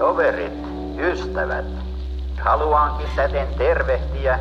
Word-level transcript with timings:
Toverit, 0.00 0.52
ystävät, 0.98 1.64
haluankin 2.40 3.08
täten 3.16 3.46
tervehtiä 3.58 4.38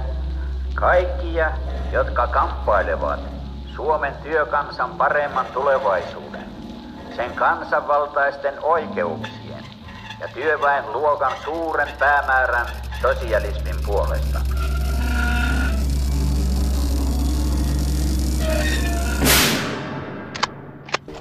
kaikkia, 0.75 1.51
jotka 1.92 2.27
kamppailevat 2.27 3.19
Suomen 3.75 4.14
työkansan 4.24 4.90
paremman 4.90 5.45
tulevaisuuden, 5.45 6.45
sen 7.16 7.32
kansanvaltaisten 7.35 8.54
oikeuksien 8.64 9.63
ja 10.19 10.27
työväen 10.33 10.93
luokan 10.93 11.31
suuren 11.43 11.89
päämäärän 11.99 12.67
sosialismin 13.01 13.75
puolesta. 13.85 14.39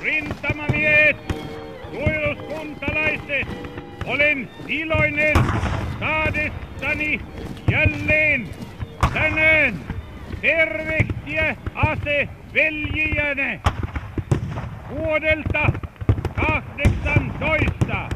Rintamamiehet, 0.01 1.17
suojeluskuntalaiset, 1.93 3.68
olen 4.09 4.51
iloinen 4.69 5.37
saadessani 6.01 7.21
jälleen 7.71 8.49
tänään 9.13 9.75
tervehtiä 10.41 11.57
ase 11.75 12.29
veljiänne 12.55 13.61
vuodelta 14.91 15.73
18. 16.37 18.09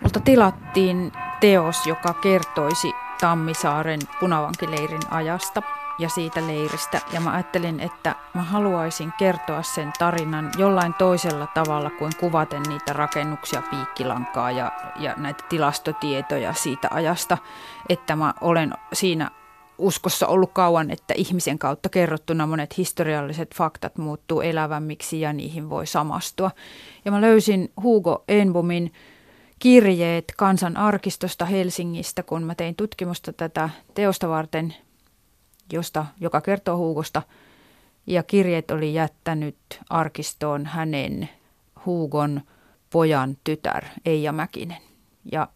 Multa 0.00 0.20
tilattiin 0.24 1.12
teos, 1.40 1.86
joka 1.86 2.14
kertoisi 2.14 2.92
Tammisaaren 3.20 4.00
punavankileirin 4.20 5.00
ajasta 5.10 5.62
ja 6.00 6.08
siitä 6.08 6.46
leiristä. 6.46 7.00
Ja 7.12 7.20
mä 7.20 7.32
ajattelin, 7.32 7.80
että 7.80 8.14
mä 8.34 8.42
haluaisin 8.42 9.12
kertoa 9.18 9.62
sen 9.62 9.92
tarinan 9.98 10.50
jollain 10.58 10.94
toisella 10.94 11.46
tavalla 11.46 11.90
kuin 11.90 12.12
kuvaten 12.20 12.62
niitä 12.62 12.92
rakennuksia, 12.92 13.62
piikkilankaa 13.70 14.50
ja, 14.50 14.72
ja 14.96 15.14
näitä 15.16 15.44
tilastotietoja 15.48 16.52
siitä 16.52 16.88
ajasta. 16.90 17.38
Että 17.88 18.16
mä 18.16 18.34
olen 18.40 18.72
siinä 18.92 19.30
uskossa 19.78 20.26
ollut 20.26 20.52
kauan, 20.52 20.90
että 20.90 21.14
ihmisen 21.16 21.58
kautta 21.58 21.88
kerrottuna 21.88 22.46
monet 22.46 22.76
historialliset 22.76 23.54
faktat 23.54 23.98
muuttuu 23.98 24.40
elävämmiksi 24.40 25.20
ja 25.20 25.32
niihin 25.32 25.70
voi 25.70 25.86
samastua. 25.86 26.50
Ja 27.04 27.10
mä 27.10 27.20
löysin 27.20 27.72
Hugo 27.82 28.24
Enbomin 28.28 28.92
kirjeet 29.58 30.24
kansan 30.36 30.76
arkistosta 30.76 31.44
Helsingistä, 31.44 32.22
kun 32.22 32.42
mä 32.42 32.54
tein 32.54 32.76
tutkimusta 32.76 33.32
tätä 33.32 33.70
teosta 33.94 34.28
varten, 34.28 34.74
josta, 35.72 36.06
joka 36.20 36.40
kertoo 36.40 36.76
Huugosta. 36.76 37.22
Ja 38.06 38.22
kirjeet 38.22 38.70
oli 38.70 38.94
jättänyt 38.94 39.56
arkistoon 39.90 40.66
hänen 40.66 41.28
Huugon 41.86 42.40
pojan 42.90 43.36
tytär 43.44 43.84
Eija 44.04 44.32
Mäkinen. 44.32 44.82
Ja 45.32 45.48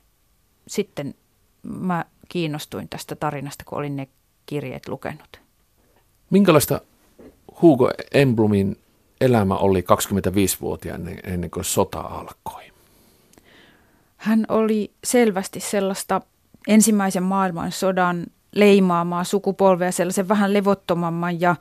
sitten 0.68 1.14
mä 1.62 2.04
kiinnostuin 2.28 2.88
tästä 2.88 3.16
tarinasta, 3.16 3.64
kun 3.64 3.78
olin 3.78 3.96
ne 3.96 4.08
kirjeet 4.46 4.88
lukenut. 4.88 5.40
Minkälaista 6.30 6.80
Hugo 7.62 7.90
Emblumin 8.12 8.76
elämä 9.20 9.56
oli 9.56 9.80
25-vuotiaana 9.80 11.10
ennen 11.24 11.50
kuin 11.50 11.64
sota 11.64 12.00
alkoi? 12.00 12.62
Hän 14.16 14.46
oli 14.48 14.92
selvästi 15.04 15.60
sellaista 15.60 16.20
ensimmäisen 16.68 17.22
maailmansodan 17.22 18.26
leimaamaa 18.55 19.24
sukupolvea, 19.24 19.92
sellaisen 19.92 20.28
vähän 20.28 20.52
levottomamman 20.52 21.41
ja 21.41 21.56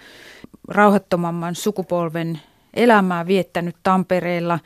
rauhattomamman 0.67 1.55
sukupolven 1.55 2.39
elämää 2.73 3.27
viettänyt 3.27 3.75
Tampereella. 3.83 4.59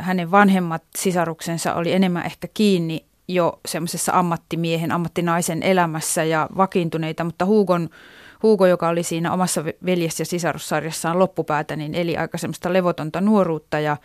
Hänen 0.00 0.30
vanhemmat 0.30 0.82
sisaruksensa 0.96 1.74
oli 1.74 1.92
enemmän 1.92 2.26
ehkä 2.26 2.48
kiinni 2.54 3.04
jo 3.28 3.60
semmoisessa 3.68 4.12
ammattimiehen, 4.14 4.92
ammattinaisen 4.92 5.62
elämässä 5.62 6.24
ja 6.24 6.48
vakiintuneita, 6.56 7.24
mutta 7.24 7.46
Hugon, 7.46 7.88
Hugo, 8.42 8.66
joka 8.66 8.88
oli 8.88 9.02
siinä 9.02 9.32
omassa 9.32 9.64
veljes- 9.64 10.20
ja 10.20 10.26
sisarussarjassaan 10.26 11.18
loppupäätä, 11.18 11.76
niin 11.76 11.94
eli 11.94 12.16
aika 12.16 12.38
semmoista 12.38 12.72
levotonta 12.72 13.20
nuoruutta 13.20 13.80
ja 13.80 13.96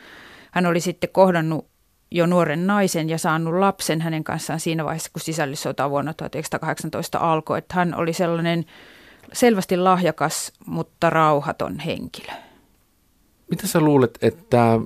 hän 0.52 0.66
oli 0.66 0.80
sitten 0.80 1.10
kohdannut 1.10 1.68
jo 2.12 2.26
nuoren 2.26 2.68
naisen 2.68 3.10
ja 3.10 3.18
saanut 3.18 3.60
lapsen 3.60 4.02
hänen 4.02 4.24
kanssaan 4.24 4.60
siinä 4.60 4.86
vaiheessa, 4.86 5.10
kun 5.14 5.22
sisällissota 5.22 5.90
vuonna 5.90 6.14
1918 6.14 7.18
alkoi. 7.18 7.58
Että 7.58 7.76
hän 7.76 7.96
oli 7.96 8.14
sellainen 8.14 8.66
selvästi 9.34 9.78
lahjakas, 9.78 10.54
mutta 10.66 11.10
rauhaton 11.10 11.80
henkilö. 11.80 12.34
Mitä 13.50 13.68
sä 13.68 13.80
luulet, 13.80 14.18
että 14.22 14.80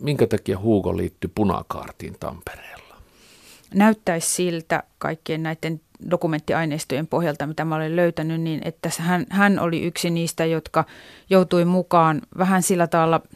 minkä 0.00 0.26
takia 0.26 0.58
Hugo 0.58 0.96
liittyi 0.96 1.30
punakaartiin 1.34 2.16
Tampereella? 2.20 2.96
Näyttäisi 3.74 4.34
siltä 4.34 4.82
kaikkien 4.98 5.42
näiden 5.42 5.80
dokumenttiaineistojen 6.10 7.06
pohjalta, 7.06 7.46
mitä 7.46 7.64
mä 7.64 7.74
olen 7.74 7.96
löytänyt, 7.96 8.40
niin 8.40 8.60
että 8.64 8.90
hän, 8.98 9.26
hän 9.30 9.58
oli 9.58 9.82
yksi 9.82 10.10
niistä, 10.10 10.44
jotka 10.44 10.84
joutui 11.30 11.64
mukaan 11.64 12.22
vähän 12.38 12.62
sillä 12.62 12.86
tavalla– 12.86 13.20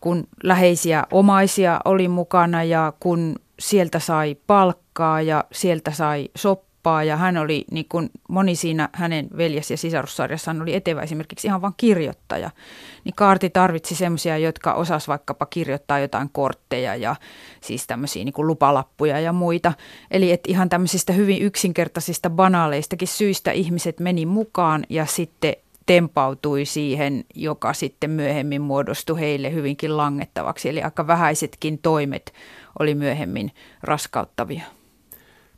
kun 0.00 0.26
läheisiä 0.42 1.04
omaisia 1.12 1.80
oli 1.84 2.08
mukana 2.08 2.64
ja 2.64 2.92
kun 3.00 3.36
sieltä 3.58 3.98
sai 3.98 4.36
palkkaa 4.46 5.22
ja 5.22 5.44
sieltä 5.52 5.90
sai 5.90 6.28
soppaa 6.36 7.04
ja 7.04 7.16
hän 7.16 7.36
oli, 7.36 7.64
niin 7.70 7.86
kuin 7.88 8.10
moni 8.28 8.56
siinä 8.56 8.88
hänen 8.92 9.28
veljes- 9.36 9.70
ja 9.70 9.76
sisarussarjassaan 9.76 10.62
oli 10.62 10.74
etevä 10.74 11.02
esimerkiksi 11.02 11.46
ihan 11.46 11.62
vain 11.62 11.74
kirjoittaja, 11.76 12.50
niin 13.04 13.14
Kaarti 13.14 13.50
tarvitsi 13.50 13.94
semmoisia, 13.94 14.38
jotka 14.38 14.72
osas 14.72 15.08
vaikkapa 15.08 15.46
kirjoittaa 15.46 15.98
jotain 15.98 16.30
kortteja 16.32 16.96
ja 16.96 17.16
siis 17.60 17.86
tämmöisiä 17.86 18.24
niin 18.24 18.32
kuin 18.32 18.46
lupalappuja 18.46 19.20
ja 19.20 19.32
muita. 19.32 19.72
Eli 20.10 20.32
että 20.32 20.50
ihan 20.50 20.68
tämmöisistä 20.68 21.12
hyvin 21.12 21.42
yksinkertaisista 21.42 22.30
banaaleistakin 22.30 23.08
syistä 23.08 23.50
ihmiset 23.50 24.00
meni 24.00 24.26
mukaan 24.26 24.84
ja 24.88 25.06
sitten 25.06 25.54
tempautui 25.88 26.64
siihen, 26.64 27.24
joka 27.34 27.72
sitten 27.72 28.10
myöhemmin 28.10 28.62
muodostui 28.62 29.20
heille 29.20 29.52
hyvinkin 29.52 29.96
langettavaksi. 29.96 30.68
Eli 30.68 30.82
aika 30.82 31.06
vähäisetkin 31.06 31.78
toimet 31.78 32.32
oli 32.78 32.94
myöhemmin 32.94 33.52
raskauttavia. 33.82 34.62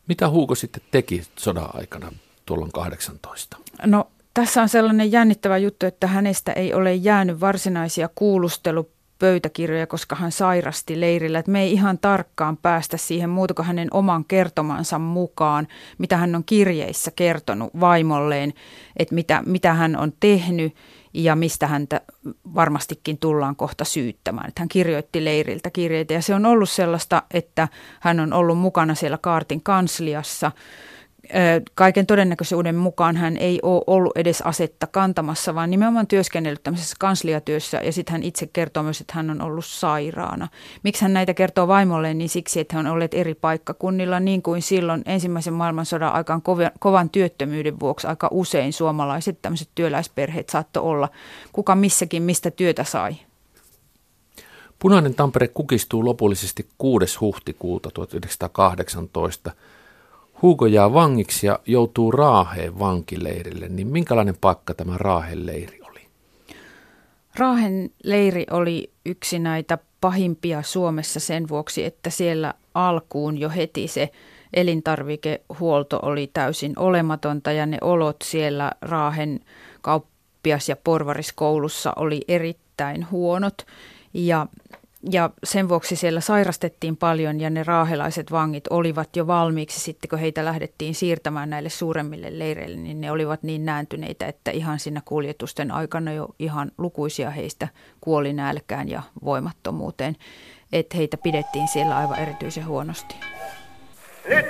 Mitä 0.07 0.29
Huuko 0.29 0.55
sitten 0.55 0.83
teki 0.91 1.23
sodan 1.39 1.69
aikana 1.75 2.13
tuolloin 2.47 2.73
18? 2.73 3.57
No 3.87 4.11
tässä 4.35 4.63
on 4.63 4.69
sellainen 4.69 5.13
jännittävä 5.13 5.59
juttu, 5.59 5.87
että 5.87 6.07
hänestä 6.07 6.53
ei 6.53 6.75
ole 6.75 6.95
jäänyt 6.95 7.41
varsinaisia 7.41 8.09
kuulustelu 8.15 8.91
pöytäkirjoja, 9.21 9.87
koska 9.87 10.17
hän 10.17 10.33
sairasti 10.33 11.01
leirillä. 11.01 11.39
Et 11.39 11.49
me 11.49 11.63
ei 11.63 11.73
ihan 11.73 11.99
tarkkaan 11.99 12.57
päästä 12.57 12.97
siihen 12.97 13.31
muuta 13.31 13.55
kuin 13.55 13.67
hänen 13.67 13.89
oman 13.91 14.25
kertomansa 14.25 14.99
mukaan, 14.99 15.69
mitä 15.99 16.17
hän 16.17 16.35
on 16.35 16.45
kirjeissä 16.45 17.11
kertonut 17.17 17.71
vaimolleen, 17.81 18.55
että 18.97 19.15
mitä, 19.15 19.43
mitä 19.47 19.75
hän 19.75 19.97
on 19.97 20.13
tehnyt 20.21 20.75
ja 21.15 21.37
mistä 21.37 21.67
häntä 21.67 22.01
varmastikin 22.55 23.19
tullaan 23.19 23.57
kohta 23.57 23.85
syyttämään. 23.85 24.49
Että 24.49 24.61
hän 24.61 24.69
kirjoitti 24.69 25.25
leiriltä 25.25 25.71
kirjeitä 25.71 26.15
ja 26.15 26.23
se 26.23 26.35
on 26.35 26.47
ollut 26.47 26.71
sellaista, 26.71 27.23
että 27.31 27.69
hän 28.01 28.21
on 28.21 28.33
ollut 28.33 28.59
mukana 28.59 28.95
siellä 28.95 29.19
Kaartin 29.19 29.63
kansliassa– 29.63 30.53
kaiken 31.75 32.07
todennäköisyyden 32.07 32.75
mukaan 32.75 33.17
hän 33.17 33.37
ei 33.37 33.59
ole 33.63 33.83
ollut 33.87 34.17
edes 34.17 34.43
asetta 34.43 34.87
kantamassa, 34.87 35.55
vaan 35.55 35.71
nimenomaan 35.71 36.07
työskennellyt 36.07 36.63
tämmöisessä 36.63 36.97
kansliatyössä 36.99 37.81
ja 37.85 37.93
sitten 37.93 38.13
hän 38.13 38.23
itse 38.23 38.47
kertoo 38.47 38.83
myös, 38.83 39.01
että 39.01 39.13
hän 39.17 39.31
on 39.31 39.43
ollut 39.43 39.65
sairaana. 39.65 40.49
Miksi 40.83 41.03
hän 41.03 41.13
näitä 41.13 41.35
kertoo 41.35 41.69
vaimolleen, 41.69 42.19
niin 42.19 42.29
siksi, 42.29 42.61
että 42.61 42.77
hän 42.77 42.87
on 42.87 42.93
olleet 42.93 43.15
eri 43.15 43.35
paikkakunnilla 43.35 44.21
niin 44.21 44.43
kuin 44.43 44.63
silloin 44.63 45.03
ensimmäisen 45.07 45.55
maailmansodan 45.55 46.13
aikaan 46.13 46.43
kovan 46.79 47.11
työttömyyden 47.11 47.81
vuoksi 47.81 48.07
aika 48.07 48.29
usein 48.31 48.73
suomalaiset 48.73 49.39
tämmöiset 49.43 49.69
työläisperheet 49.75 50.49
saattoi 50.49 50.83
olla, 50.83 51.09
kuka 51.53 51.75
missäkin 51.75 52.23
mistä 52.23 52.51
työtä 52.51 52.85
sai. 52.85 53.17
Punainen 54.79 55.15
Tampere 55.15 55.49
kukistuu 55.49 56.05
lopullisesti 56.05 56.69
6. 56.79 57.19
huhtikuuta 57.19 57.91
1918 57.91 59.53
Hugo 60.43 60.67
jää 60.67 60.93
vangiksi 60.93 61.47
ja 61.47 61.59
joutuu 61.67 62.11
Raaheen 62.11 62.79
vankileirille, 62.79 63.69
niin 63.69 63.87
minkälainen 63.87 64.37
paikka 64.41 64.75
tämä 64.75 64.99
Raahen 64.99 65.47
leiri 65.47 65.81
oli? 65.89 66.01
Raahen 67.37 67.91
leiri 68.05 68.47
oli 68.51 68.91
yksi 69.07 69.39
näitä 69.39 69.79
pahimpia 70.01 70.63
Suomessa 70.63 71.21
sen 71.21 71.49
vuoksi, 71.49 71.85
että 71.85 72.11
siellä 72.11 72.55
alkuun 72.75 73.39
jo 73.39 73.51
heti 73.51 73.89
se 73.89 74.11
elintarvikehuolto 74.55 75.99
oli 76.03 76.31
täysin 76.33 76.79
olematonta 76.79 77.53
ja 77.53 77.67
ne 77.67 77.79
olot 77.81 78.17
siellä 78.25 78.73
Raahen 78.83 79.41
kauppias- 79.81 80.69
ja 80.69 80.77
porvariskoulussa 80.85 81.93
oli 81.97 82.21
erittäin 82.29 83.11
huonot. 83.11 83.67
Ja 84.15 84.47
ja 85.11 85.31
sen 85.45 85.69
vuoksi 85.69 85.97
siellä 85.97 86.21
sairastettiin 86.21 86.97
paljon 86.97 87.41
ja 87.41 87.51
ne 87.51 87.63
raahelaiset 87.63 88.33
vangit 88.33 88.65
olivat 88.71 89.17
jo 89.17 89.27
valmiiksi 89.27 89.81
sitten, 89.81 90.09
kun 90.09 90.19
heitä 90.19 90.45
lähdettiin 90.45 90.95
siirtämään 90.95 91.51
näille 91.51 91.69
suuremmille 91.69 92.39
leireille, 92.39 92.77
niin 92.77 93.01
ne 93.01 93.11
olivat 93.11 93.43
niin 93.43 93.65
nääntyneitä, 93.65 94.27
että 94.27 94.51
ihan 94.51 94.79
siinä 94.79 95.03
kuljetusten 95.05 95.71
aikana 95.71 96.13
jo 96.13 96.29
ihan 96.39 96.73
lukuisia 96.79 97.31
heistä 97.31 97.69
kuoli 98.01 98.33
nälkään 98.33 98.89
ja 98.89 99.03
voimattomuuteen, 99.25 100.17
että 100.73 100.97
heitä 100.97 101.17
pidettiin 101.17 101.69
siellä 101.69 101.97
aivan 101.97 102.19
erityisen 102.19 102.67
huonosti. 102.67 103.15
Nyt 104.29 104.47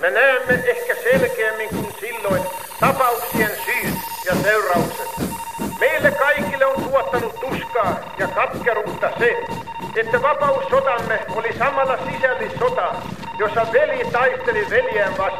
me 0.00 0.10
näemme 0.10 0.54
ehkä 0.54 0.94
selkeämmin 1.02 1.68
kuin 1.68 1.94
silloin 2.00 2.42
tapauksien 2.80 3.50
syyt 3.64 3.94
ja 4.26 4.34
seuraukset. 4.42 5.08
Meille 5.80 6.10
kaikille 6.10 6.66
on 6.66 6.89
tuskaa 7.80 8.14
ja 8.18 8.28
katkeruutta 8.28 9.10
se, 9.18 9.44
että 9.96 10.22
vapaussotamme 10.22 11.20
oli 11.34 11.58
samalla 11.58 11.98
sisällissota, 12.10 12.94
jossa 13.38 13.66
veli 13.72 14.04
taisteli 14.12 14.66
veljään 14.70 15.18
vastaan. 15.18 15.39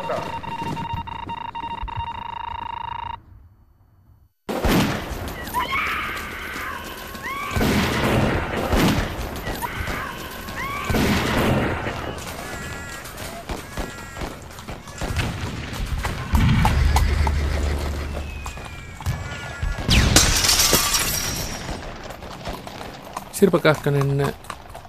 Sirpa 23.40 23.58
Kähkönen, 23.58 24.34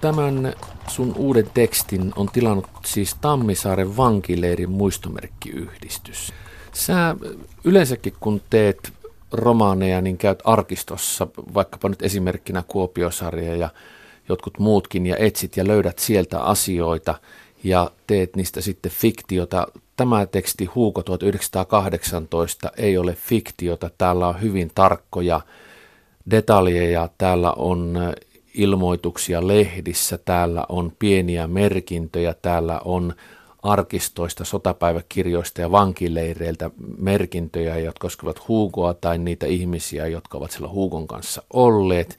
tämän 0.00 0.52
sun 0.88 1.14
uuden 1.16 1.50
tekstin 1.54 2.12
on 2.16 2.28
tilannut 2.32 2.66
siis 2.86 3.16
Tammisaaren 3.20 3.96
vankileirin 3.96 4.70
muistomerkkiyhdistys. 4.70 6.32
Sä 6.72 7.16
yleensäkin 7.64 8.12
kun 8.20 8.40
teet 8.50 8.92
romaaneja, 9.32 10.00
niin 10.00 10.18
käyt 10.18 10.38
arkistossa, 10.44 11.26
vaikkapa 11.54 11.88
nyt 11.88 12.02
esimerkkinä 12.02 12.64
Kuopiosarja 12.68 13.56
ja 13.56 13.68
jotkut 14.28 14.58
muutkin, 14.58 15.06
ja 15.06 15.16
etsit 15.16 15.56
ja 15.56 15.66
löydät 15.66 15.98
sieltä 15.98 16.40
asioita 16.40 17.14
ja 17.64 17.90
teet 18.06 18.36
niistä 18.36 18.60
sitten 18.60 18.92
fiktiota. 18.92 19.66
Tämä 19.96 20.26
teksti 20.26 20.64
Huuko 20.64 21.02
1918 21.02 22.70
ei 22.76 22.98
ole 22.98 23.14
fiktiota, 23.14 23.90
täällä 23.98 24.28
on 24.28 24.40
hyvin 24.40 24.70
tarkkoja 24.74 25.40
detaljeja, 26.30 27.08
täällä 27.18 27.52
on 27.52 27.98
ilmoituksia 28.54 29.46
lehdissä, 29.46 30.18
täällä 30.18 30.66
on 30.68 30.92
pieniä 30.98 31.46
merkintöjä, 31.46 32.34
täällä 32.34 32.80
on 32.84 33.14
arkistoista, 33.62 34.44
sotapäiväkirjoista 34.44 35.60
ja 35.60 35.70
vankileireiltä 35.70 36.70
merkintöjä, 36.98 37.78
jotka 37.78 38.02
koskevat 38.02 38.48
Hugoa 38.48 38.94
tai 38.94 39.18
niitä 39.18 39.46
ihmisiä, 39.46 40.06
jotka 40.06 40.38
ovat 40.38 40.50
siellä 40.50 40.68
Hugon 40.68 41.06
kanssa 41.06 41.42
olleet. 41.52 42.18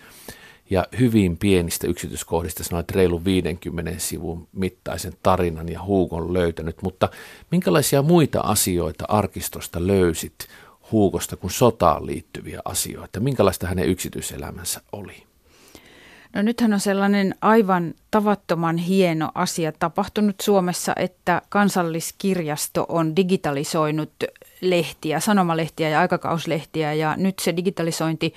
Ja 0.69 0.87
hyvin 0.99 1.37
pienistä 1.37 1.87
yksityiskohdista 1.87 2.63
sanoit 2.63 2.91
reilu 2.91 3.25
50 3.25 3.93
sivun 3.97 4.47
mittaisen 4.51 5.13
tarinan 5.23 5.69
ja 5.69 5.83
Hugon 5.83 6.33
löytänyt. 6.33 6.81
Mutta 6.81 7.09
minkälaisia 7.51 8.01
muita 8.01 8.41
asioita 8.41 9.05
arkistosta 9.07 9.87
löysit 9.87 10.33
Huukosta 10.91 11.37
kuin 11.37 11.51
sotaan 11.51 12.05
liittyviä 12.05 12.61
asioita? 12.65 13.19
Minkälaista 13.19 13.67
hänen 13.67 13.89
yksityiselämänsä 13.89 14.81
oli? 14.91 15.23
No 16.33 16.41
nythän 16.41 16.73
on 16.73 16.79
sellainen 16.79 17.35
aivan 17.41 17.93
tavattoman 18.11 18.77
hieno 18.77 19.31
asia 19.35 19.71
tapahtunut 19.71 20.35
Suomessa, 20.41 20.93
että 20.95 21.41
kansalliskirjasto 21.49 22.85
on 22.89 23.15
digitalisoinut 23.15 24.11
lehtiä, 24.61 25.19
sanomalehtiä 25.19 25.89
ja 25.89 25.99
aikakauslehtiä 25.99 26.93
ja 26.93 27.15
nyt 27.17 27.39
se 27.39 27.55
digitalisointi 27.55 28.33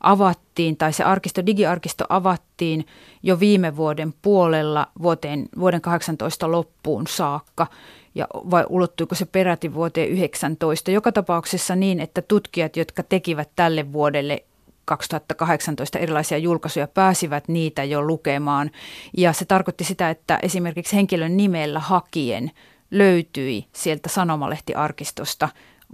avattiin 0.00 0.76
tai 0.76 0.92
se 0.92 1.04
arkisto, 1.04 1.46
digiarkisto 1.46 2.04
avattiin 2.08 2.86
jo 3.22 3.40
viime 3.40 3.76
vuoden 3.76 4.14
puolella 4.22 4.86
vuoteen, 5.02 5.48
vuoden 5.58 5.80
18 5.80 6.52
loppuun 6.52 7.06
saakka 7.06 7.66
ja 8.14 8.26
vai 8.32 8.64
ulottuiko 8.68 9.14
se 9.14 9.26
peräti 9.26 9.74
vuoteen 9.74 10.08
19. 10.08 10.90
Joka 10.90 11.12
tapauksessa 11.12 11.76
niin, 11.76 12.00
että 12.00 12.22
tutkijat, 12.22 12.76
jotka 12.76 13.02
tekivät 13.02 13.48
tälle 13.56 13.92
vuodelle 13.92 14.44
2018 14.88 15.98
erilaisia 15.98 16.38
julkaisuja, 16.38 16.88
pääsivät 16.88 17.48
niitä 17.48 17.84
jo 17.84 18.02
lukemaan. 18.02 18.70
Ja 19.16 19.32
se 19.32 19.44
tarkoitti 19.44 19.84
sitä, 19.84 20.10
että 20.10 20.38
esimerkiksi 20.42 20.96
henkilön 20.96 21.36
nimellä 21.36 21.80
hakien 21.80 22.50
löytyi 22.90 23.66
sieltä 23.72 24.08
sanomalehtiarkistosta 24.08 25.48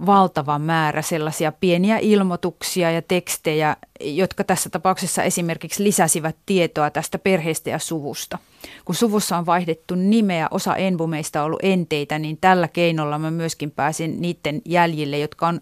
valtava 0.05 0.59
määrä 0.59 1.01
sellaisia 1.01 1.51
pieniä 1.51 1.97
ilmoituksia 2.01 2.91
ja 2.91 3.01
tekstejä, 3.01 3.77
jotka 3.99 4.43
tässä 4.43 4.69
tapauksessa 4.69 5.23
esimerkiksi 5.23 5.83
lisäsivät 5.83 6.35
tietoa 6.45 6.89
tästä 6.89 7.19
perheestä 7.19 7.69
ja 7.69 7.79
suvusta. 7.79 8.37
Kun 8.85 8.95
suvussa 8.95 9.37
on 9.37 9.45
vaihdettu 9.45 9.95
nimeä, 9.95 10.47
osa 10.51 10.75
enbumeista 10.75 11.39
on 11.39 11.45
ollut 11.45 11.59
enteitä, 11.63 12.19
niin 12.19 12.37
tällä 12.41 12.67
keinolla 12.67 13.19
mä 13.19 13.31
myöskin 13.31 13.71
pääsin 13.71 14.21
niiden 14.21 14.61
jäljille, 14.65 15.19
jotka 15.19 15.47
on 15.47 15.61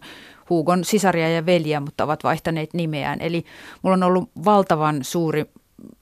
Hugon 0.50 0.84
sisaria 0.84 1.30
ja 1.30 1.46
veliä, 1.46 1.80
mutta 1.80 2.04
ovat 2.04 2.24
vaihtaneet 2.24 2.74
nimeään. 2.74 3.22
Eli 3.22 3.46
mulla 3.82 3.94
on 3.94 4.04
ollut 4.04 4.30
valtavan 4.46 5.04
suuri 5.04 5.46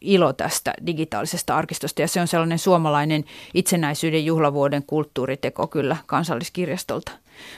ilo 0.01 0.33
tästä 0.33 0.73
digitaalisesta 0.85 1.57
arkistosta 1.57 2.01
ja 2.01 2.07
se 2.07 2.21
on 2.21 2.27
sellainen 2.27 2.59
suomalainen 2.59 3.23
itsenäisyyden 3.53 4.25
juhlavuoden 4.25 4.83
kulttuuriteko 4.87 5.67
kyllä 5.67 5.97
kansalliskirjastolta. 6.05 7.11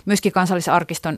Myöskin 0.06 0.31
kansallisarkiston 0.31 1.18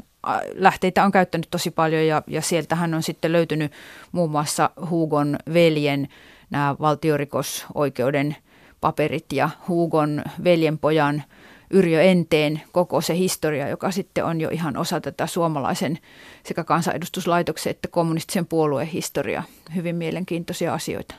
lähteitä 0.53 1.03
on 1.03 1.11
käyttänyt 1.11 1.47
tosi 1.51 1.71
paljon 1.71 2.07
ja, 2.07 2.21
ja 2.27 2.41
sieltähän 2.41 2.93
on 2.93 3.03
sitten 3.03 3.31
löytynyt 3.31 3.71
muun 4.11 4.31
muassa 4.31 4.69
Hugon 4.89 5.37
veljen 5.53 6.07
nämä 6.49 6.75
valtiorikosoikeuden 6.79 8.35
paperit 8.81 9.33
ja 9.33 9.49
Hugon 9.67 10.23
veljenpojan 10.43 11.23
Yrjö 11.69 12.01
Enteen 12.01 12.61
koko 12.71 13.01
se 13.01 13.17
historia, 13.17 13.69
joka 13.69 13.91
sitten 13.91 14.25
on 14.25 14.41
jo 14.41 14.49
ihan 14.49 14.77
osa 14.77 15.01
tätä 15.01 15.27
suomalaisen 15.27 15.99
sekä 16.43 16.63
kansanedustuslaitoksen 16.63 17.71
että 17.71 17.87
kommunistisen 17.87 18.45
puolueen 18.45 18.87
historiaa. 18.87 19.43
Hyvin 19.75 19.95
mielenkiintoisia 19.95 20.73
asioita. 20.73 21.15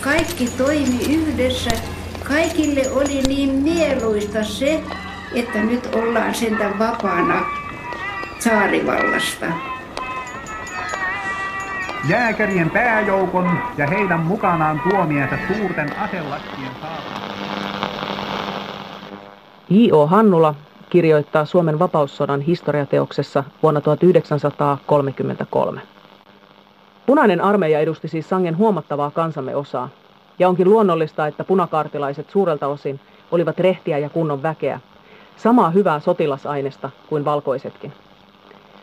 Kaikki 0.00 0.46
toimi 0.58 1.14
yhdessä. 1.14 1.70
Kaikille 2.24 2.90
oli 2.90 3.22
niin 3.22 3.50
mieluista 3.50 4.44
se, 4.44 4.82
että 5.34 5.62
nyt 5.62 5.86
ollaan 5.94 6.34
sentään 6.34 6.78
vapaana 6.78 7.46
saarivallasta 8.38 9.75
jääkärien 12.08 12.70
pääjoukon 12.70 13.50
ja 13.78 13.86
heidän 13.86 14.20
mukanaan 14.20 14.80
tuomiensa 14.90 15.36
suurten 15.48 15.98
aselakkien 15.98 16.70
saapumista. 16.80 17.16
J.O. 19.70 20.06
Hannula 20.06 20.54
kirjoittaa 20.90 21.44
Suomen 21.44 21.78
vapaussodan 21.78 22.40
historiateoksessa 22.40 23.44
vuonna 23.62 23.80
1933. 23.80 25.80
Punainen 27.06 27.40
armeija 27.40 27.80
edusti 27.80 28.08
siis 28.08 28.28
sangen 28.28 28.56
huomattavaa 28.56 29.10
kansamme 29.10 29.56
osaa, 29.56 29.88
ja 30.38 30.48
onkin 30.48 30.70
luonnollista, 30.70 31.26
että 31.26 31.44
punakaartilaiset 31.44 32.30
suurelta 32.30 32.66
osin 32.66 33.00
olivat 33.30 33.58
rehtiä 33.58 33.98
ja 33.98 34.10
kunnon 34.10 34.42
väkeä, 34.42 34.80
samaa 35.36 35.70
hyvää 35.70 36.00
sotilasainesta 36.00 36.90
kuin 37.08 37.24
valkoisetkin. 37.24 37.92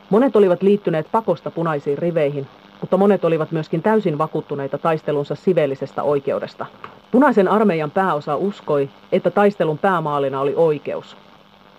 Monet 0.10 0.36
olivat 0.36 0.62
liittyneet 0.62 1.08
pakosta 1.12 1.51
punaisiin 1.51 1.98
riveihin 1.98 2.48
mutta 2.84 2.98
monet 2.98 3.25
olivat 3.25 3.52
myöskin 3.52 3.82
täysin 3.82 4.18
vakuuttuneita 4.18 4.78
taistelunsa 4.78 5.36
siveellisestä 5.36 6.04
oikeudesta. 6.04 6.66
Punaisen 7.12 7.48
armeijan 7.48 7.92
pääosa 7.92 8.36
uskoi, 8.36 8.90
että 9.12 9.32
taistelun 9.32 9.78
päämaalina 9.78 10.42
oli 10.42 10.54
oikeus. 10.56 11.18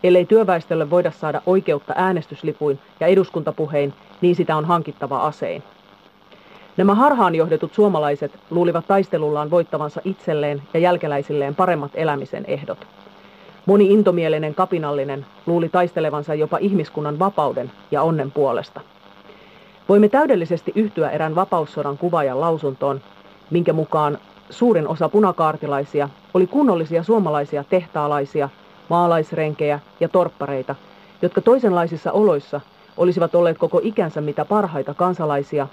Ellei 0.04 0.24
työväestölle 0.24 0.90
voida 0.90 1.10
saada 1.10 1.42
oikeutta 1.46 1.94
äänestyslipuin 1.96 2.78
ja 3.00 3.06
eduskuntapuhein, 3.06 3.94
niin 4.20 4.36
sitä 4.36 4.56
on 4.56 4.64
hankittava 4.64 5.18
asein. 5.18 5.62
Nämä 6.76 6.94
harhaan 6.94 7.34
johdetut 7.34 7.74
suomalaiset 7.74 8.32
luulivat 8.50 8.86
taistelullaan 8.86 9.50
voittavansa 9.50 10.00
itselleen 10.04 10.62
ja 10.74 10.80
jälkeläisilleen 10.80 11.54
paremmat 11.54 11.90
elämisen 11.94 12.44
ehdot. 12.46 12.86
Moni 13.66 13.92
intomielinen 13.92 14.54
kapinallinen 14.54 15.26
luuli 15.46 15.68
taistelevansa 15.68 16.34
jopa 16.34 16.58
ihmiskunnan 16.58 17.18
vapauden 17.18 17.70
ja 17.90 18.02
onnen 18.02 18.30
puolesta. 18.30 18.80
Voimme 19.88 20.08
täydellisesti 20.08 20.72
yhtyä 20.74 21.10
erään 21.10 21.34
vapaussodan 21.34 21.98
kuvaajan 21.98 22.40
lausuntoon, 22.40 23.00
minkä 23.50 23.72
mukaan 23.72 24.18
suurin 24.50 24.88
osa 24.88 25.08
punakaartilaisia 25.08 26.08
oli 26.34 26.46
kunnollisia 26.46 27.02
suomalaisia 27.02 27.64
tehtaalaisia, 27.64 28.48
maalaisrenkejä 28.88 29.80
ja 30.00 30.08
torppareita, 30.08 30.74
jotka 31.22 31.40
toisenlaisissa 31.40 32.12
oloissa 32.12 32.60
olisivat 32.96 33.34
olleet 33.34 33.58
koko 33.58 33.80
ikänsä 33.82 34.20
mitä 34.20 34.44
parhaita 34.44 34.94
kansalaisia, 34.94 35.68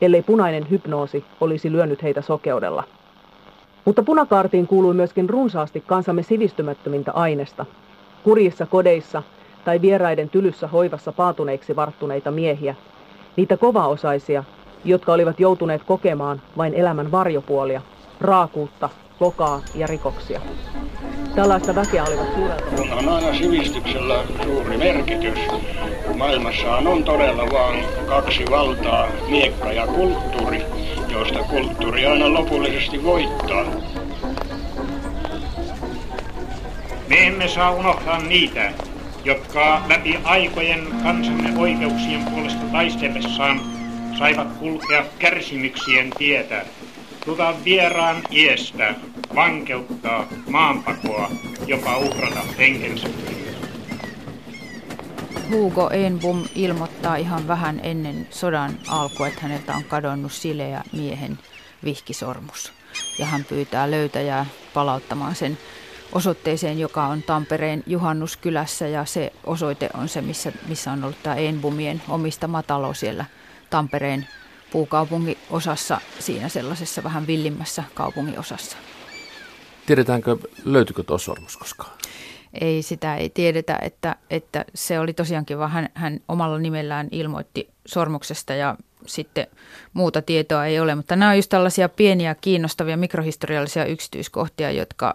ellei 0.00 0.22
punainen 0.22 0.70
hypnoosi 0.70 1.24
olisi 1.40 1.72
lyönyt 1.72 2.02
heitä 2.02 2.22
sokeudella. 2.22 2.84
Mutta 3.84 4.02
punakaartiin 4.02 4.66
kuului 4.66 4.94
myöskin 4.94 5.30
runsaasti 5.30 5.80
kansamme 5.86 6.22
sivistymättömintä 6.22 7.12
ainesta. 7.12 7.66
Kurjissa 8.24 8.66
kodeissa 8.66 9.22
tai 9.64 9.80
vieraiden 9.80 10.28
tylyssä 10.28 10.66
hoivassa 10.66 11.12
paatuneiksi 11.12 11.76
varttuneita 11.76 12.30
miehiä, 12.30 12.74
niitä 13.36 13.56
kovaosaisia, 13.56 14.44
jotka 14.84 15.12
olivat 15.12 15.40
joutuneet 15.40 15.82
kokemaan 15.82 16.42
vain 16.56 16.74
elämän 16.74 17.12
varjopuolia, 17.12 17.82
raakuutta, 18.20 18.90
lokaa 19.20 19.60
ja 19.74 19.86
rikoksia. 19.86 20.40
Tällaista 21.34 21.74
väkeä 21.74 22.04
olivat 22.04 22.34
suurelta. 22.34 22.64
On 22.98 23.08
aina 23.08 23.34
sivistyksellä 23.38 24.24
suuri 24.44 24.76
merkitys. 24.76 25.38
Maailmassahan 26.16 26.86
on 26.86 27.04
todella 27.04 27.42
vain 27.52 27.84
kaksi 28.06 28.44
valtaa, 28.50 29.08
miekka 29.28 29.72
ja 29.72 29.86
kulttuuri, 29.86 30.62
josta 31.08 31.38
kulttuuri 31.38 32.06
aina 32.06 32.32
lopullisesti 32.32 33.04
voittaa. 33.04 33.64
Me 37.08 37.26
emme 37.26 37.48
saa 37.48 37.70
unohtaa 37.70 38.18
niitä, 38.18 38.72
jotka 39.24 39.82
läpi 39.88 40.18
aikojen 40.24 40.86
kansamme 41.02 41.58
oikeuksien 41.58 42.24
puolesta 42.24 42.64
taistellessaan 42.72 43.60
saivat 44.18 44.52
kulkea 44.52 45.04
kärsimyksien 45.18 46.10
tietä, 46.18 46.64
tuta 47.24 47.54
vieraan 47.64 48.22
iestä, 48.32 48.94
vankeuttaa, 49.34 50.28
maanpakoa, 50.48 51.30
jopa 51.66 51.96
uhrata 51.96 52.40
henkensä. 52.58 53.08
Hugo 55.50 55.90
Enbum 55.90 56.44
ilmoittaa 56.54 57.16
ihan 57.16 57.48
vähän 57.48 57.80
ennen 57.82 58.26
sodan 58.30 58.78
alkua, 58.88 59.26
että 59.26 59.40
häneltä 59.40 59.74
on 59.74 59.84
kadonnut 59.84 60.32
sileä 60.32 60.82
miehen 60.92 61.38
vihkisormus. 61.84 62.72
Ja 63.18 63.26
hän 63.26 63.44
pyytää 63.44 63.90
löytäjää 63.90 64.46
palauttamaan 64.74 65.34
sen 65.34 65.58
osoitteeseen, 66.14 66.78
joka 66.78 67.06
on 67.06 67.22
Tampereen 67.22 67.82
Juhannuskylässä 67.86 68.88
ja 68.88 69.04
se 69.04 69.32
osoite 69.44 69.90
on 69.94 70.08
se, 70.08 70.20
missä, 70.20 70.52
missä 70.68 70.92
on 70.92 71.04
ollut 71.04 71.22
tämä 71.22 71.36
Enbumien 71.36 72.02
omistama 72.08 72.62
talo 72.62 72.94
siellä 72.94 73.24
Tampereen 73.70 74.26
puukaupungiosassa, 74.72 76.00
siinä 76.18 76.48
sellaisessa 76.48 77.02
vähän 77.02 77.26
villimmässä 77.26 77.84
kaupunginosassa. 77.94 78.76
Tiedetäänkö, 79.86 80.36
löytyykö 80.64 81.02
tuo 81.02 81.18
sormus 81.18 81.56
koskaan? 81.56 81.90
Ei, 82.60 82.82
sitä 82.82 83.16
ei 83.16 83.30
tiedetä, 83.30 83.78
että, 83.82 84.16
että 84.30 84.64
se 84.74 85.00
oli 85.00 85.12
tosiaankin 85.12 85.58
vaan 85.58 85.70
hän, 85.70 85.88
hän 85.94 86.20
omalla 86.28 86.58
nimellään 86.58 87.08
ilmoitti 87.10 87.70
sormuksesta 87.86 88.54
ja 88.54 88.76
sitten 89.06 89.46
muuta 89.92 90.22
tietoa 90.22 90.66
ei 90.66 90.80
ole. 90.80 90.94
Mutta 90.94 91.16
nämä 91.16 91.30
on 91.30 91.36
just 91.36 91.50
tällaisia 91.50 91.88
pieniä 91.88 92.34
kiinnostavia 92.34 92.96
mikrohistoriallisia 92.96 93.84
yksityiskohtia, 93.84 94.70
jotka 94.70 95.14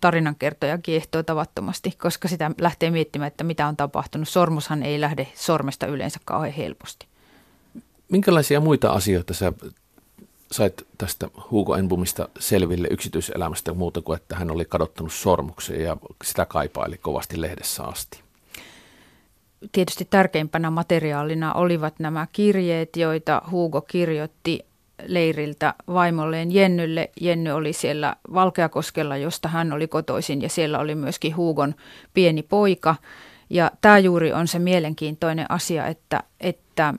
tarinankertoja 0.00 0.78
kiehtoo 0.78 1.22
tavattomasti, 1.22 1.90
koska 1.90 2.28
sitä 2.28 2.50
lähtee 2.60 2.90
miettimään, 2.90 3.26
että 3.28 3.44
mitä 3.44 3.66
on 3.66 3.76
tapahtunut. 3.76 4.28
Sormushan 4.28 4.82
ei 4.82 5.00
lähde 5.00 5.28
sormesta 5.34 5.86
yleensä 5.86 6.20
kauhean 6.24 6.52
helposti. 6.52 7.06
Minkälaisia 8.08 8.60
muita 8.60 8.90
asioita 8.90 9.34
sä 9.34 9.52
sait 10.52 10.86
tästä 10.98 11.28
Hugo 11.50 11.76
Enbumista 11.76 12.28
selville 12.38 12.88
yksityiselämästä 12.90 13.74
muuta 13.74 14.02
kuin, 14.02 14.16
että 14.16 14.36
hän 14.36 14.50
oli 14.50 14.64
kadottanut 14.64 15.12
sormuksen 15.12 15.80
ja 15.80 15.96
sitä 16.24 16.46
kaipaili 16.46 16.98
kovasti 16.98 17.40
lehdessä 17.40 17.84
asti? 17.84 18.27
Tietysti 19.72 20.04
tärkeimpänä 20.10 20.70
materiaalina 20.70 21.52
olivat 21.52 21.94
nämä 21.98 22.26
kirjeet, 22.32 22.96
joita 22.96 23.42
Hugo 23.50 23.80
kirjoitti 23.80 24.64
leiriltä 25.06 25.74
vaimolleen 25.86 26.54
Jennylle. 26.54 27.10
Jenny 27.20 27.50
oli 27.50 27.72
siellä 27.72 28.16
Valkeakoskella, 28.34 29.16
josta 29.16 29.48
hän 29.48 29.72
oli 29.72 29.88
kotoisin 29.88 30.42
ja 30.42 30.48
siellä 30.48 30.78
oli 30.78 30.94
myöskin 30.94 31.36
Hugon 31.36 31.74
pieni 32.14 32.42
poika. 32.42 32.94
Ja 33.50 33.70
tämä 33.80 33.98
juuri 33.98 34.32
on 34.32 34.48
se 34.48 34.58
mielenkiintoinen 34.58 35.50
asia, 35.50 35.86
että, 35.86 36.22
että 36.40 36.94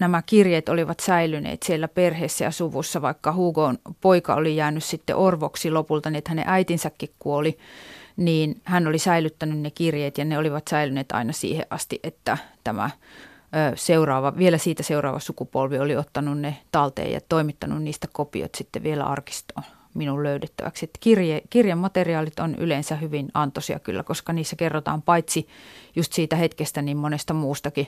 nämä 0.00 0.22
kirjeet 0.22 0.68
olivat 0.68 1.00
säilyneet 1.00 1.62
siellä 1.62 1.88
perheessä 1.88 2.44
ja 2.44 2.50
suvussa, 2.50 3.02
vaikka 3.02 3.32
Hugon 3.32 3.78
poika 4.00 4.34
oli 4.34 4.56
jäänyt 4.56 4.84
sitten 4.84 5.16
orvoksi 5.16 5.70
lopulta, 5.70 6.10
niin 6.10 6.18
että 6.18 6.30
hänen 6.30 6.44
äitinsäkin 6.48 7.10
kuoli, 7.18 7.58
niin 8.18 8.60
hän 8.64 8.86
oli 8.86 8.98
säilyttänyt 8.98 9.58
ne 9.58 9.70
kirjeet 9.70 10.18
ja 10.18 10.24
ne 10.24 10.38
olivat 10.38 10.68
säilyneet 10.70 11.12
aina 11.12 11.32
siihen 11.32 11.66
asti, 11.70 12.00
että 12.02 12.38
tämä 12.64 12.90
seuraava, 13.74 14.36
vielä 14.36 14.58
siitä 14.58 14.82
seuraava 14.82 15.18
sukupolvi 15.18 15.78
oli 15.78 15.96
ottanut 15.96 16.38
ne 16.38 16.56
talteen 16.72 17.12
ja 17.12 17.20
toimittanut 17.28 17.82
niistä 17.82 18.08
kopiot 18.12 18.54
sitten 18.54 18.82
vielä 18.82 19.04
arkistoon 19.04 19.64
minun 19.94 20.22
löydettäväksi. 20.22 20.84
Että 20.84 20.98
kirje, 21.50 21.74
materiaalit 21.74 22.40
on 22.40 22.54
yleensä 22.54 22.96
hyvin 22.96 23.28
antoisia 23.34 23.78
kyllä, 23.78 24.02
koska 24.02 24.32
niissä 24.32 24.56
kerrotaan 24.56 25.02
paitsi 25.02 25.48
just 25.96 26.12
siitä 26.12 26.36
hetkestä, 26.36 26.82
niin 26.82 26.96
monesta 26.96 27.34
muustakin 27.34 27.86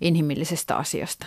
inhimillisestä 0.00 0.76
asiasta. 0.76 1.26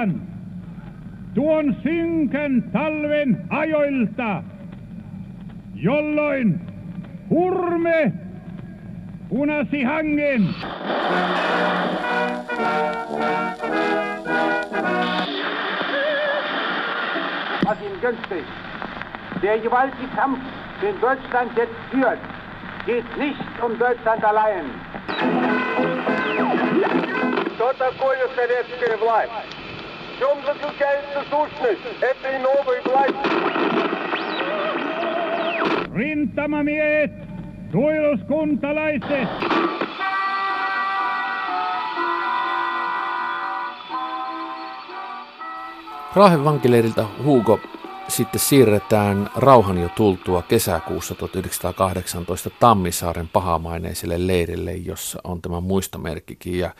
muistan 0.00 0.20
tuon 1.34 1.76
synkän 1.82 2.62
talven 2.72 3.36
ajoilta, 3.50 4.42
jolloin 5.74 6.60
hurme 7.30 8.12
punasi 9.28 9.82
hangen. 9.82 10.42
Martin 17.64 18.00
Göncke, 18.00 18.44
der 19.42 19.58
gewaltige 19.58 20.08
Kampf, 20.16 20.38
den 20.82 21.00
Deutschland 21.00 21.50
jetzt 21.56 21.74
führt, 21.90 22.20
geht 22.86 23.16
nicht 23.18 23.62
um 23.62 23.78
Deutschland 23.78 24.24
allein. 24.24 24.64
Что 27.56 27.72
такое 27.72 28.28
советская 28.36 28.96
власть? 28.98 29.59
чем 30.20 30.44
заключается 30.44 31.24
сущность 31.30 31.80
этой 32.00 32.38
новой 32.38 32.80
власти? 32.84 33.28
Rintamamiehet, 35.94 37.12
suojeluskuntalaiset, 37.72 39.28
Raahen 46.16 46.44
vankileiriltä 46.44 47.04
Hugo 47.24 47.60
sitten 48.08 48.40
siirretään 48.40 49.30
rauhan 49.36 49.78
jo 49.78 49.88
tultua 49.88 50.42
kesäkuussa 50.42 51.14
1918 51.14 52.50
Tammisaaren 52.60 53.28
pahamaineiselle 53.28 54.26
leirille, 54.26 54.72
jossa 54.72 55.18
on 55.24 55.42
tämä 55.42 55.60
muistomerkkikin. 55.60 56.58
Ja 56.58 56.70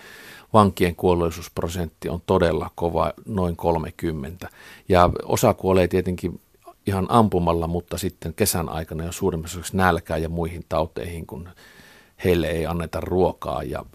vankien 0.54 0.96
kuolleisuusprosentti 0.96 2.10
on 2.10 2.22
todella 2.26 2.72
kova, 2.76 3.14
noin 3.26 3.56
30. 3.56 4.50
Ja 4.90 5.10
osa 5.24 5.54
kuolee 5.54 5.88
tietenkin 5.88 6.40
ihan 6.88 7.06
ampumalla, 7.10 7.68
mutta 7.68 7.98
sitten 7.98 8.34
kesän 8.34 8.70
aikana 8.70 9.06
jo 9.06 9.12
suurimmassa 9.12 9.60
osassa 9.60 9.78
nälkään 9.78 10.22
ja 10.22 10.30
muihin 10.30 10.66
tauteihin, 10.70 11.28
kun 11.28 11.50
heille 12.24 12.48
ei 12.48 12.66
anneta 12.66 13.00
ruokaa. 13.00 13.64
Ja 13.64 13.86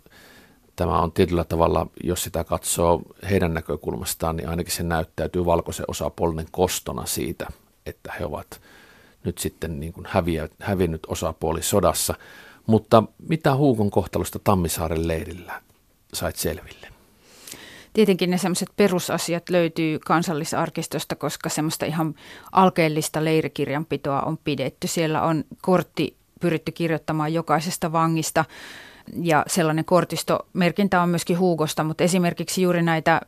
tämä 0.77 1.03
on 1.03 1.13
tietyllä 1.13 1.45
tavalla, 1.45 1.87
jos 2.05 2.23
sitä 2.23 2.45
katsoo 2.45 3.03
heidän 3.31 3.55
näkökulmastaan, 3.55 4.37
niin 4.37 4.49
ainakin 4.49 4.75
se 4.75 4.83
näyttäytyy 4.83 5.45
valkoisen 5.45 5.87
osapuolinen 5.89 6.47
kostona 6.51 7.07
siitä, 7.07 7.47
että 7.87 8.13
he 8.21 8.25
ovat 8.25 8.61
nyt 9.25 9.39
sitten 9.39 9.81
niin 9.81 9.93
kuin 9.93 10.07
häviä, 10.11 10.49
hävinnyt 10.61 11.07
osapuoli 11.09 11.63
sodassa. 11.63 12.15
Mutta 12.67 13.03
mitä 13.29 13.55
Huukon 13.55 13.91
kohtalosta 13.91 14.39
Tammisaaren 14.45 15.09
leirillä 15.09 15.63
sait 16.15 16.37
selville? 16.37 16.89
Tietenkin 17.93 18.31
ne 18.31 18.39
semmoiset 18.39 18.69
perusasiat 18.77 19.51
löytyy 19.51 19.99
kansallisarkistosta, 19.99 21.17
koska 21.17 21.49
semmoista 21.49 21.87
ihan 21.87 22.15
alkeellista 22.53 23.25
leirikirjanpitoa 23.25 24.23
on 24.23 24.39
pidetty. 24.39 24.87
Siellä 24.87 25.23
on 25.23 25.45
kortti 25.63 26.17
pyritty 26.41 26.73
kirjoittamaan 26.73 27.35
jokaisesta 27.35 27.93
vangista. 27.93 28.45
Ja 29.23 29.45
sellainen 29.47 29.85
kortistomerkintä 29.85 31.03
on 31.03 31.09
myöskin 31.09 31.39
Huugosta, 31.39 31.85
mutta 31.85 32.05
esimerkiksi 32.05 32.63
juuri 32.63 32.83
näitä 32.83 33.21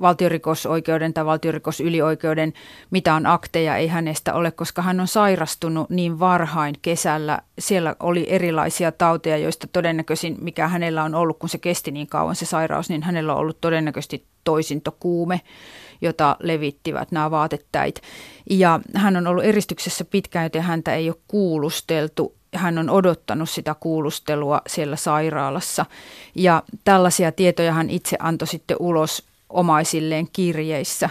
valtiorikosoikeuden 0.00 1.14
tai 1.14 1.24
valtiorikosylioikeuden 1.26 2.52
mitään 2.90 3.26
akteja 3.26 3.76
ei 3.76 3.88
hänestä 3.88 4.34
ole, 4.34 4.50
koska 4.50 4.82
hän 4.82 5.00
on 5.00 5.06
sairastunut 5.06 5.90
niin 5.90 6.20
varhain 6.20 6.74
kesällä. 6.82 7.38
Siellä 7.58 7.96
oli 8.00 8.26
erilaisia 8.28 8.92
tauteja, 8.92 9.36
joista 9.36 9.66
todennäköisin, 9.66 10.36
mikä 10.40 10.68
hänellä 10.68 11.04
on 11.04 11.14
ollut, 11.14 11.38
kun 11.38 11.48
se 11.48 11.58
kesti 11.58 11.90
niin 11.90 12.06
kauan 12.06 12.36
se 12.36 12.46
sairaus, 12.46 12.88
niin 12.88 13.02
hänellä 13.02 13.32
on 13.32 13.40
ollut 13.40 13.60
todennäköisesti 13.60 14.24
toisintokuume, 14.44 15.40
jota 16.00 16.36
levittivät 16.40 17.12
nämä 17.12 17.30
vaatettäit. 17.30 18.02
Ja 18.50 18.80
hän 18.94 19.16
on 19.16 19.26
ollut 19.26 19.44
eristyksessä 19.44 20.04
pitkään, 20.04 20.44
joten 20.44 20.62
häntä 20.62 20.94
ei 20.94 21.10
ole 21.10 21.16
kuulusteltu 21.28 22.37
hän 22.54 22.78
on 22.78 22.90
odottanut 22.90 23.50
sitä 23.50 23.74
kuulustelua 23.80 24.62
siellä 24.66 24.96
sairaalassa. 24.96 25.86
Ja 26.34 26.62
tällaisia 26.84 27.32
tietoja 27.32 27.72
hän 27.72 27.90
itse 27.90 28.16
antoi 28.20 28.48
sitten 28.48 28.76
ulos 28.80 29.26
omaisilleen 29.48 30.28
kirjeissä. 30.32 31.10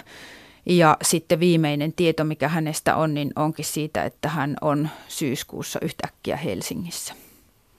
Ja 0.65 0.97
sitten 1.01 1.39
viimeinen 1.39 1.93
tieto, 1.93 2.23
mikä 2.23 2.47
hänestä 2.47 2.95
on, 2.95 3.13
niin 3.13 3.31
onkin 3.35 3.65
siitä, 3.65 4.03
että 4.03 4.29
hän 4.29 4.57
on 4.61 4.89
syyskuussa 5.07 5.79
yhtäkkiä 5.81 6.37
Helsingissä. 6.37 7.13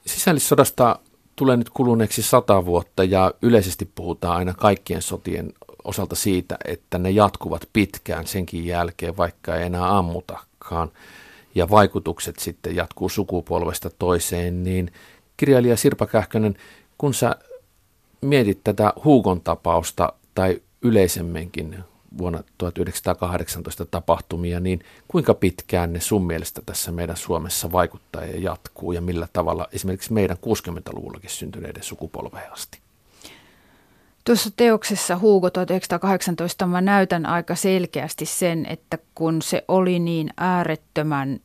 Sisällissodasta 0.07 0.99
tulee 1.37 1.57
nyt 1.57 1.71
kuluneeksi 1.71 2.23
sata 2.23 2.67
vuotta 2.67 3.05
ja 3.05 3.35
yleisesti 3.43 3.91
puhutaan 3.95 4.37
aina 4.37 4.55
kaikkien 4.55 5.03
sotien 5.03 5.53
osalta 5.85 6.17
siitä, 6.17 6.57
että 6.65 6.99
ne 6.99 7.11
jatkuvat 7.11 7.69
pitkään 7.73 8.27
senkin 8.27 8.67
jälkeen, 8.67 9.17
vaikka 9.17 9.57
ei 9.57 9.67
enää 9.67 9.99
ammutakaan 9.99 10.91
ja 11.55 11.71
vaikutukset 11.71 12.39
sitten 12.39 12.77
jatkuu 12.77 13.09
sukupolvesta 13.09 13.91
toiseen, 13.99 14.65
niin 14.65 14.93
kirjailija 15.37 15.77
Sirpa 15.77 16.07
Kähkönen, 16.07 16.57
kun 16.99 17.15
sä 17.15 17.37
mietit 18.21 18.65
tätä 18.65 18.93
Huugon 19.05 19.41
tapausta 19.41 20.13
tai 20.35 20.63
yleisemminkin 20.83 21.79
vuonna 22.19 22.43
1918 22.59 23.85
tapahtumia, 23.85 24.61
niin 24.61 24.81
kuinka 25.09 25.35
pitkään 25.35 25.93
ne 25.93 26.01
sun 26.01 26.27
mielestä 26.27 26.63
tässä 26.67 26.93
meidän 26.93 27.17
Suomessa 27.17 27.73
vaikuttaa 27.73 28.25
ja 28.25 28.41
jatkuu 28.41 28.93
ja 28.93 29.01
millä 29.01 29.29
tavalla 29.33 29.69
esimerkiksi 29.73 30.13
meidän 30.13 30.37
60-luvullakin 30.37 31.31
syntyneiden 31.31 31.83
sukupolveen 31.83 32.53
asti? 32.53 32.79
Tuossa 34.29 34.51
teoksessa 34.57 35.19
Hugo 35.19 35.51
1918 35.51 36.67
mä 36.67 36.81
näytän 36.81 37.27
aika 37.27 37.55
selkeästi 37.55 38.27
sen, 38.27 38.67
että 38.67 38.99
kun 39.15 39.43
se 39.43 39.65
oli 39.69 39.99
niin 39.99 40.31
äärettömän 40.37 41.41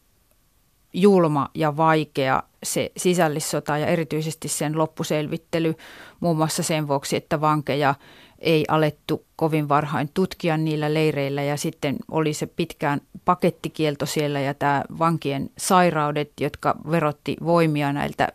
julma 0.93 1.49
ja 1.53 1.77
vaikea 1.77 2.43
se 2.63 2.91
sisällissota 2.97 3.77
ja 3.77 3.87
erityisesti 3.87 4.47
sen 4.47 4.77
loppuselvittely 4.77 5.75
muun 6.19 6.37
muassa 6.37 6.63
sen 6.63 6.87
vuoksi, 6.87 7.15
että 7.15 7.41
vankeja 7.41 7.95
ei 8.39 8.65
alettu 8.67 9.25
kovin 9.35 9.69
varhain 9.69 10.09
tutkia 10.13 10.57
niillä 10.57 10.93
leireillä 10.93 11.43
ja 11.43 11.57
sitten 11.57 11.95
oli 12.11 12.33
se 12.33 12.47
pitkään 12.47 13.01
pakettikielto 13.25 14.05
siellä 14.05 14.39
ja 14.39 14.53
tämä 14.53 14.83
vankien 14.99 15.49
sairaudet, 15.57 16.31
jotka 16.39 16.75
verotti 16.91 17.37
voimia 17.43 17.93
näiltä 17.93 18.27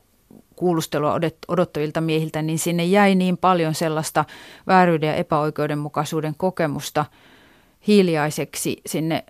kuulustelua 0.59 1.19
odottavilta 1.49 2.01
miehiltä, 2.01 2.43
niin 2.43 2.59
sinne 2.59 2.85
jäi 2.85 3.15
niin 3.15 3.37
paljon 3.37 3.75
sellaista 3.75 4.25
vääryyden 4.67 5.07
ja 5.07 5.15
epäoikeudenmukaisuuden 5.15 6.35
kokemusta 6.37 7.05
hiljaiseksi 7.87 8.81
sinne 8.87 9.25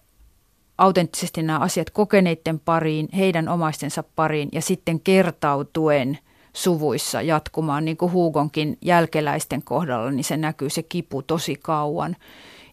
autenttisesti 0.78 1.42
nämä 1.42 1.58
asiat 1.58 1.90
kokeneiden 1.90 2.60
pariin, 2.60 3.08
heidän 3.16 3.48
omaistensa 3.48 4.04
pariin 4.16 4.48
ja 4.52 4.62
sitten 4.62 5.00
kertautuen 5.00 6.18
suvuissa 6.52 7.22
jatkumaan, 7.22 7.84
niin 7.84 7.96
kuin 7.96 8.12
Huugonkin 8.12 8.78
jälkeläisten 8.82 9.62
kohdalla, 9.62 10.10
niin 10.10 10.24
se 10.24 10.36
näkyy 10.36 10.70
se 10.70 10.82
kipu 10.82 11.22
tosi 11.22 11.56
kauan. 11.56 12.16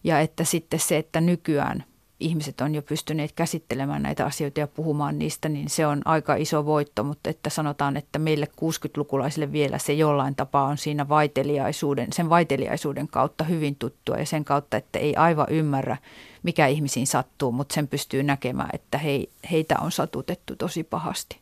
Ja 0.04 0.20
että 0.20 0.44
sitten 0.44 0.80
se, 0.80 0.96
että 0.96 1.20
nykyään 1.20 1.84
ihmiset 2.20 2.60
on 2.60 2.74
jo 2.74 2.82
pystyneet 2.82 3.32
käsittelemään 3.32 4.02
näitä 4.02 4.26
asioita 4.26 4.60
ja 4.60 4.66
puhumaan 4.66 5.18
niistä, 5.18 5.48
niin 5.48 5.70
se 5.70 5.86
on 5.86 6.02
aika 6.04 6.34
iso 6.34 6.66
voitto, 6.66 7.04
mutta 7.04 7.30
että 7.30 7.50
sanotaan, 7.50 7.96
että 7.96 8.18
meille 8.18 8.48
60-lukulaisille 8.60 9.52
vielä 9.52 9.78
se 9.78 9.92
jollain 9.92 10.34
tapaa 10.34 10.64
on 10.64 10.78
siinä 10.78 11.08
vaiteliaisuuden, 11.08 12.12
sen 12.12 12.30
vaiteliaisuuden 12.30 13.08
kautta 13.08 13.44
hyvin 13.44 13.76
tuttua 13.76 14.16
ja 14.16 14.26
sen 14.26 14.44
kautta, 14.44 14.76
että 14.76 14.98
ei 14.98 15.16
aivan 15.16 15.46
ymmärrä, 15.50 15.96
mikä 16.42 16.66
ihmisiin 16.66 17.06
sattuu, 17.06 17.52
mutta 17.52 17.74
sen 17.74 17.88
pystyy 17.88 18.22
näkemään, 18.22 18.70
että 18.72 18.98
he, 18.98 19.24
heitä 19.50 19.74
on 19.80 19.92
satutettu 19.92 20.56
tosi 20.56 20.84
pahasti. 20.84 21.38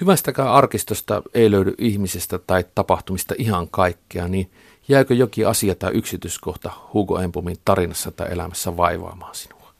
Hyvästäkään 0.00 0.48
arkistosta 0.48 1.22
ei 1.34 1.50
löydy 1.50 1.74
ihmisestä 1.78 2.38
tai 2.38 2.64
tapahtumista 2.74 3.34
ihan 3.38 3.68
kaikkea, 3.68 4.28
niin 4.28 4.50
jääkö 4.88 5.14
jokin 5.14 5.48
asia 5.48 5.74
tai 5.74 5.92
yksityiskohta 5.92 6.70
Hugo 6.92 7.18
Empumin 7.18 7.56
tarinassa 7.64 8.10
tai 8.10 8.32
elämässä 8.32 8.76
vaivaamaan 8.76 9.34
sinua? 9.34 9.72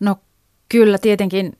No 0.00 0.16
kyllä 0.68 0.98
tietenkin 0.98 1.52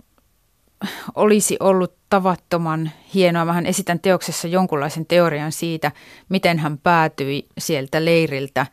olisi 1.14 1.56
ollut 1.60 1.94
tavattoman 2.10 2.90
hienoa. 3.14 3.44
Mähän 3.44 3.66
esitän 3.66 4.00
teoksessa 4.00 4.48
jonkunlaisen 4.48 5.06
teorian 5.06 5.52
siitä, 5.52 5.92
miten 6.28 6.58
hän 6.58 6.78
päätyi 6.78 7.46
sieltä 7.58 8.04
leiriltä 8.04 8.66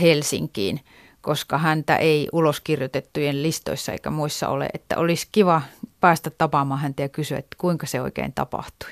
Helsinkiin– 0.00 0.80
koska 1.24 1.58
häntä 1.58 1.96
ei 1.96 2.28
uloskirjoitettujen 2.32 3.42
listoissa 3.42 3.92
eikä 3.92 4.10
muissa 4.10 4.48
ole, 4.48 4.68
että 4.74 4.98
olisi 4.98 5.28
kiva 5.32 5.62
päästä 6.00 6.30
tapaamaan 6.30 6.80
häntä 6.80 7.02
ja 7.02 7.08
kysyä, 7.08 7.38
että 7.38 7.56
kuinka 7.58 7.86
se 7.86 8.00
oikein 8.00 8.32
tapahtui. 8.32 8.90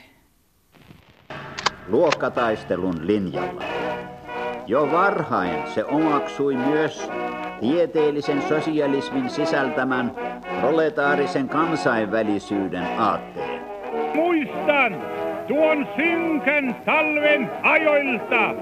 Luokkataistelun 1.89 3.07
linjalla. 3.07 3.92
Jo 4.67 4.93
varhain 4.93 5.67
se 5.67 5.85
omaksui 5.85 6.57
myös 6.57 7.11
tieteellisen 7.61 8.43
sosialismin 8.43 9.31
sisältämän 9.31 10.13
proletaarisen 10.61 11.49
kansainvälisyyden 11.49 12.87
aatteen. 12.99 13.63
Muistan 14.15 15.03
tuon 15.49 15.87
synkän 15.97 16.77
talven 16.85 17.51
ajoilta, 17.63 18.55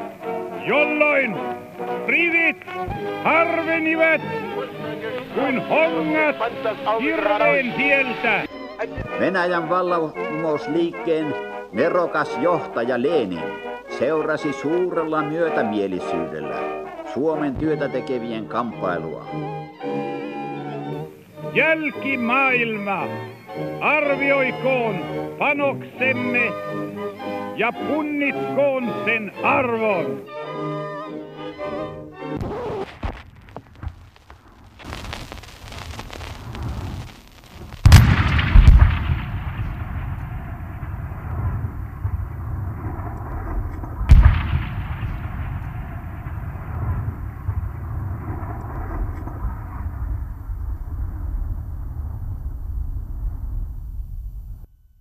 jolloin 0.67 1.37
rivit 2.07 2.67
harvenivat 3.25 4.21
kuin 5.35 5.69
hongat 5.69 6.37
hirveen 7.01 7.73
tieltä. 7.73 8.43
Venäjän 9.21 9.69
vallankumousliikkeen 9.69 11.35
nerokas 11.73 12.39
johtaja 12.39 13.03
Lenin 13.03 13.70
seurasi 14.01 14.53
suurella 14.53 15.23
myötämielisyydellä 15.23 16.57
Suomen 17.15 17.57
työtä 17.57 17.89
tekevien 17.89 18.47
kamppailua. 18.47 19.27
Jälkimaailma 21.55 23.07
arvioikoon 23.81 24.95
panoksemme 25.39 26.53
ja 27.57 27.73
punnitkoon 27.73 28.95
sen 29.05 29.33
arvon. 29.43 30.23